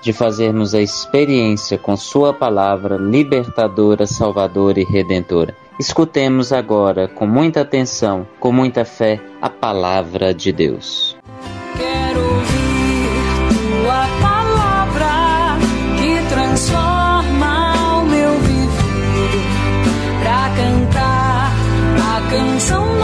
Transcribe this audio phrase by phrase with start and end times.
[0.00, 5.56] de fazermos a experiência com Sua palavra libertadora, salvadora e redentora.
[5.78, 11.16] Escutemos agora, com muita atenção, com muita fé, a palavra de Deus.
[11.76, 12.58] Quero ouvir
[13.82, 15.58] tua palavra
[15.98, 19.42] que transforma o meu viver.
[20.22, 21.52] Pra cantar
[21.96, 22.97] a canção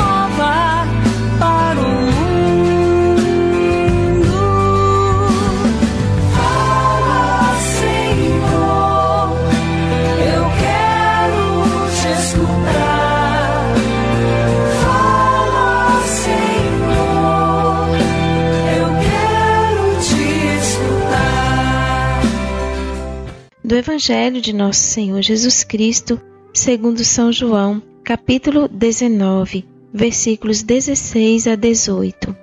[23.86, 26.18] Evangelho de Nosso Senhor Jesus Cristo,
[26.54, 29.62] segundo São João, capítulo 19,
[29.92, 32.34] versículos 16 a 18.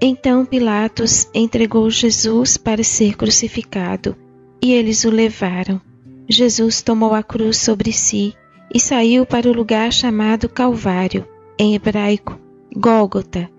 [0.00, 4.16] Então Pilatos entregou Jesus para ser crucificado,
[4.62, 5.78] e eles o levaram.
[6.26, 8.32] Jesus tomou a cruz sobre si
[8.74, 11.28] e saiu para o lugar chamado Calvário,
[11.58, 12.40] em hebraico,
[12.74, 13.50] Gólgota.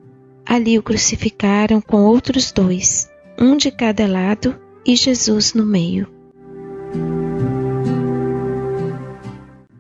[0.44, 3.08] Ali o crucificaram com outros dois,
[3.40, 6.18] um de cada lado e Jesus no meio.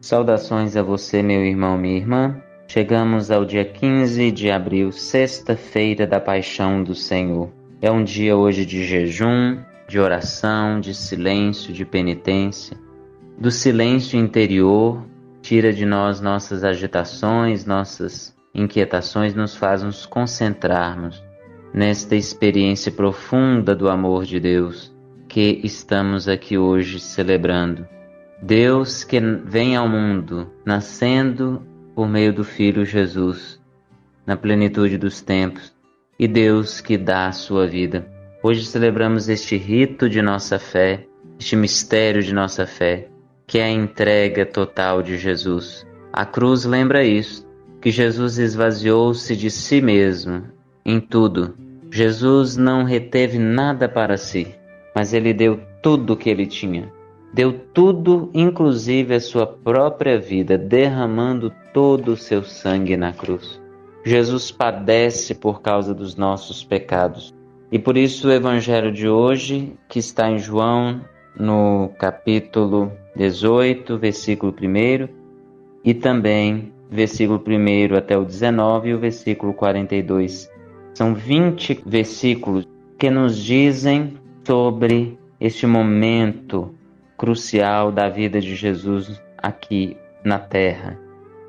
[0.09, 2.41] Saudações a você, meu irmão, minha irmã.
[2.67, 7.51] Chegamos ao dia 15 de abril, sexta-feira da Paixão do Senhor.
[7.79, 12.75] É um dia hoje de jejum, de oração, de silêncio, de penitência.
[13.37, 15.05] Do silêncio interior,
[15.43, 21.23] tira de nós nossas agitações, nossas inquietações, nos faz nos concentrarmos
[21.71, 24.91] nesta experiência profunda do amor de Deus
[25.27, 27.98] que estamos aqui hoje celebrando.
[28.41, 31.61] Deus que vem ao mundo, nascendo
[31.93, 33.59] por meio do Filho Jesus,
[34.25, 35.73] na plenitude dos tempos,
[36.17, 38.07] e Deus que dá a sua vida.
[38.41, 41.05] Hoje celebramos este rito de nossa fé,
[41.37, 43.09] este mistério de nossa fé,
[43.45, 45.85] que é a entrega total de Jesus.
[46.13, 47.45] A cruz lembra isso,
[47.81, 50.45] que Jesus esvaziou-se de si mesmo
[50.85, 51.57] em tudo.
[51.91, 54.47] Jesus não reteve nada para si,
[54.95, 56.89] mas ele deu tudo o que ele tinha
[57.33, 63.61] deu tudo, inclusive a sua própria vida, derramando todo o seu sangue na cruz.
[64.03, 67.33] Jesus padece por causa dos nossos pecados.
[67.71, 71.01] E por isso o evangelho de hoje, que está em João,
[71.37, 75.07] no capítulo 18, versículo 1,
[75.83, 80.49] e também versículo 1 até o 19 e o versículo 42.
[80.95, 86.73] São 20 versículos que nos dizem sobre este momento
[87.19, 90.97] crucial da vida de Jesus aqui na terra,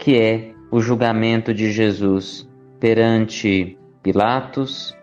[0.01, 2.47] que é o julgamento de Jesus
[2.81, 4.97] perante Pilatos,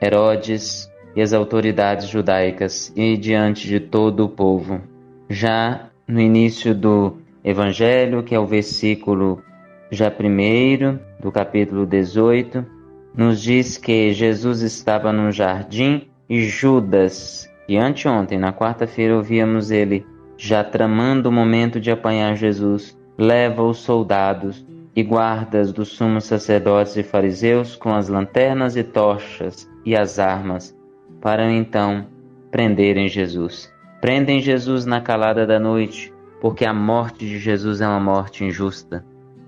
[0.00, 4.82] Herodes e as autoridades judaicas e diante de todo o povo.
[5.28, 9.42] Já no início do Evangelho, que é o versículo
[9.90, 12.64] já primeiro do capítulo 18,
[13.16, 20.04] nos diz que Jesus estava num jardim e Judas, e anteontem, na quarta-feira, ouvíamos ele
[20.36, 26.96] já tramando o momento de apanhar Jesus, leva os soldados e guardas dos sumos sacerdotes
[26.96, 30.76] e fariseus com as lanternas e tochas e as armas,
[31.20, 32.08] para então
[32.50, 33.72] prenderem Jesus.
[34.00, 39.04] Prendem Jesus na calada da noite, porque a morte de Jesus é uma morte injusta.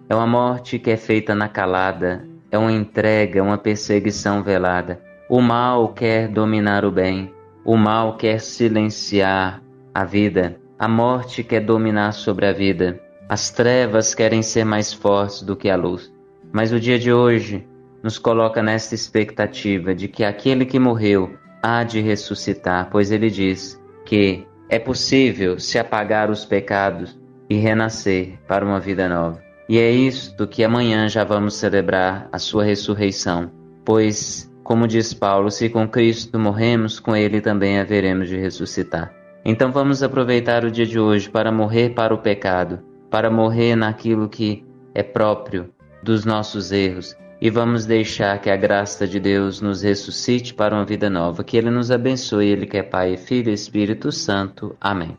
[0.09, 5.01] É uma morte que é feita na calada, é uma entrega, uma perseguição velada.
[5.29, 7.33] O mal quer dominar o bem,
[7.65, 9.63] o mal quer silenciar
[9.95, 15.43] a vida, a morte quer dominar sobre a vida, as trevas querem ser mais fortes
[15.43, 16.13] do que a luz.
[16.53, 17.67] Mas o dia de hoje
[18.03, 23.81] nos coloca nesta expectativa de que aquele que morreu há de ressuscitar, pois ele diz
[24.05, 27.19] que é possível se apagar os pecados
[27.49, 29.41] e renascer para uma vida nova.
[29.69, 33.51] E é isto que amanhã já vamos celebrar a sua ressurreição,
[33.85, 39.13] pois, como diz Paulo, se com Cristo morremos, com ele também haveremos de ressuscitar.
[39.45, 42.81] Então vamos aproveitar o dia de hoje para morrer para o pecado,
[43.11, 44.65] para morrer naquilo que
[44.95, 45.71] é próprio
[46.03, 50.85] dos nossos erros e vamos deixar que a graça de Deus nos ressuscite para uma
[50.85, 51.43] vida nova.
[51.43, 54.77] Que Ele nos abençoe, Ele que é Pai, Filho e Espírito Santo.
[54.81, 55.19] Amém.